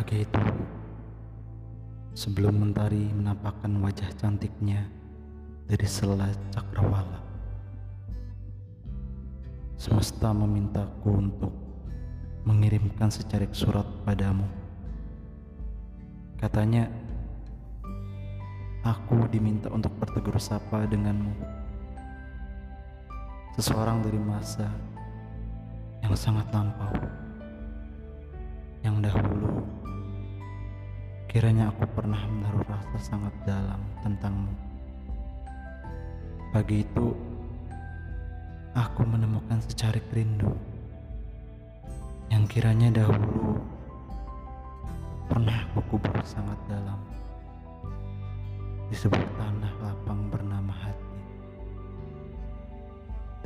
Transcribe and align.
Pagi 0.00 0.24
itu, 0.24 0.44
sebelum 2.16 2.56
mentari 2.56 3.12
menampakkan 3.12 3.68
wajah 3.84 4.08
cantiknya 4.16 4.88
dari 5.68 5.84
sela 5.84 6.24
cakrawala, 6.48 7.20
semesta 9.76 10.32
memintaku 10.32 11.04
untuk 11.04 11.52
mengirimkan 12.48 13.12
secarik 13.12 13.52
surat 13.52 13.84
padamu. 14.08 14.48
Katanya, 16.40 16.88
aku 18.80 19.28
diminta 19.28 19.68
untuk 19.68 19.92
bertegur 20.00 20.40
sapa 20.40 20.88
denganmu. 20.88 21.36
Seseorang 23.52 24.00
dari 24.00 24.16
masa 24.16 24.64
yang 26.00 26.16
sangat 26.16 26.48
lampau, 26.56 26.96
yang 28.80 28.96
dahulu 29.04 29.79
Kiranya 31.30 31.70
aku 31.70 31.86
pernah 31.94 32.18
menaruh 32.26 32.66
rasa 32.66 32.98
sangat 32.98 33.30
dalam 33.46 33.78
tentangmu. 34.02 34.50
Pagi 36.50 36.82
itu, 36.82 37.14
aku 38.74 39.06
menemukan 39.06 39.62
secarik 39.62 40.02
rindu 40.10 40.50
yang 42.34 42.50
kiranya 42.50 42.90
dahulu 42.90 43.62
pernah 45.30 45.54
aku 45.70 45.78
kubur 45.94 46.18
sangat 46.26 46.58
dalam 46.66 46.98
di 48.90 48.98
sebuah 48.98 49.30
tanah 49.38 49.72
lapang 49.86 50.34
bernama 50.34 50.74
hati. 50.82 51.14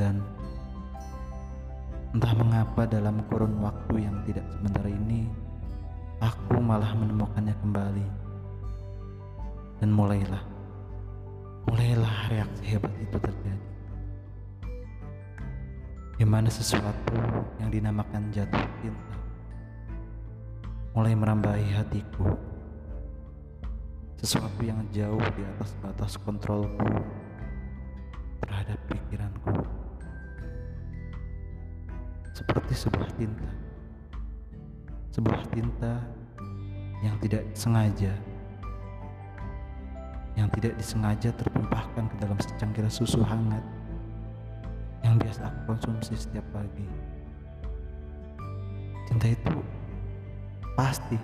Dan 0.00 0.24
entah 2.16 2.32
mengapa 2.32 2.88
dalam 2.88 3.20
kurun 3.28 3.60
waktu 3.60 4.08
yang 4.08 4.16
tidak 4.24 4.48
sebentar 4.56 4.88
ini, 4.88 5.28
aku 6.24 6.56
malah 6.56 6.96
menemukannya 6.96 7.52
kembali. 7.60 8.06
Dan 9.82 9.92
mulailah, 9.92 10.40
mulailah 11.68 12.16
reaksi 12.32 12.64
hebat 12.64 12.94
itu 12.96 13.16
terjadi. 13.20 13.68
Di 16.14 16.24
mana 16.24 16.48
sesuatu 16.48 17.18
yang 17.60 17.68
dinamakan 17.68 18.32
jatuh 18.32 18.64
cinta 18.80 19.14
mulai 20.94 21.12
merambahi 21.12 21.74
hatiku. 21.74 22.38
Sesuatu 24.24 24.62
yang 24.64 24.80
jauh 24.88 25.20
di 25.36 25.42
atas 25.44 25.76
batas 25.84 26.16
kontrolku 26.16 26.88
terhadap 28.40 28.78
pikiranku. 28.88 29.52
Seperti 32.32 32.72
sebuah 32.72 33.10
tinta 33.20 33.63
sebuah 35.14 35.46
tinta 35.54 36.02
yang 37.06 37.14
tidak 37.22 37.46
sengaja 37.54 38.10
yang 40.34 40.50
tidak 40.50 40.74
disengaja 40.74 41.30
tertumpahkan 41.38 42.10
ke 42.10 42.16
dalam 42.18 42.34
secangkir 42.42 42.82
susu 42.90 43.22
hangat 43.22 43.62
yang 45.06 45.14
biasa 45.14 45.46
aku 45.46 45.60
konsumsi 45.70 46.18
setiap 46.18 46.42
pagi. 46.50 46.82
Cinta 49.06 49.30
itu 49.30 49.54
pasti 50.74 51.14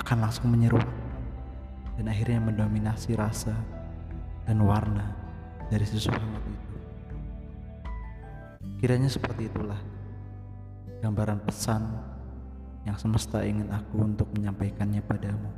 akan 0.00 0.24
langsung 0.24 0.48
menyeruak 0.48 0.88
dan 2.00 2.08
akhirnya 2.08 2.40
mendominasi 2.40 3.12
rasa 3.12 3.52
dan 4.48 4.64
warna 4.64 5.12
dari 5.68 5.84
susu 5.84 6.08
hangat 6.08 6.44
itu. 6.48 6.76
Kiranya 8.80 9.12
seperti 9.12 9.52
itulah 9.52 9.80
gambaran 11.04 11.44
pesan 11.44 12.15
yang 12.86 12.94
semesta 12.94 13.42
ingin 13.42 13.66
aku 13.74 13.98
untuk 13.98 14.30
menyampaikannya 14.30 15.02
padamu. 15.02 15.50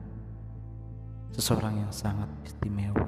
Seseorang 1.37 1.85
yang 1.85 1.93
sangat 1.93 2.27
istimewa. 2.41 3.05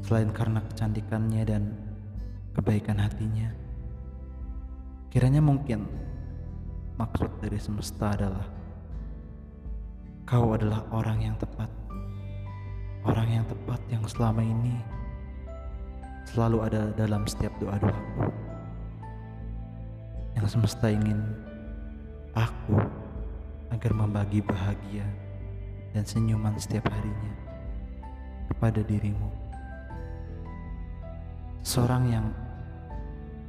Selain 0.00 0.32
karena 0.32 0.64
kecantikannya 0.64 1.42
dan 1.44 1.76
kebaikan 2.56 2.96
hatinya, 2.96 3.52
kiranya 5.12 5.44
mungkin 5.44 5.84
maksud 6.96 7.28
dari 7.44 7.60
semesta 7.60 8.16
adalah 8.16 8.48
kau 10.24 10.56
adalah 10.56 10.88
orang 10.96 11.20
yang 11.20 11.36
tepat. 11.36 11.68
Orang 13.06 13.28
yang 13.28 13.44
tepat 13.46 13.78
yang 13.92 14.02
selama 14.08 14.40
ini 14.40 14.74
selalu 16.26 16.58
ada 16.64 16.90
dalam 16.96 17.22
setiap 17.28 17.54
doa-doaku. 17.62 18.32
Yang 20.34 20.58
semesta 20.58 20.90
ingin 20.90 21.22
aku 22.36 22.76
agar 23.72 23.92
membagi 23.96 24.44
bahagia 24.44 25.08
dan 25.96 26.04
senyuman 26.04 26.52
setiap 26.60 26.92
harinya 26.92 27.32
kepada 28.52 28.84
dirimu. 28.84 29.32
Seorang 31.64 32.04
yang 32.12 32.26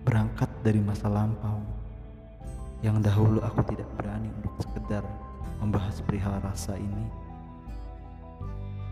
berangkat 0.07 0.47
dari 0.63 0.79
masa 0.79 1.11
lampau 1.11 1.59
yang 2.79 3.03
dahulu 3.03 3.43
aku 3.43 3.59
tidak 3.75 3.91
berani 3.99 4.31
untuk 4.39 4.55
sekedar 4.63 5.03
membahas 5.59 5.99
perihal 6.05 6.39
rasa 6.39 6.79
ini 6.79 7.05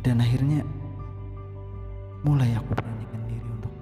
dan 0.04 0.20
akhirnya 0.20 0.66
mulai 2.26 2.52
aku 2.58 2.74
beranikan 2.74 3.22
diri 3.30 3.50
untuk 3.50 3.74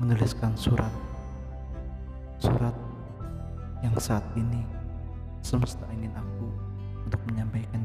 menuliskan 0.00 0.52
surat 0.56 0.92
surat 2.40 2.85
yang 3.86 3.94
saat 4.02 4.26
ini 4.34 4.66
semesta 5.46 5.86
ingin 5.94 6.10
aku 6.18 6.50
untuk 7.06 7.22
menyampaikannya 7.30 7.66
kepadamu. 7.66 7.75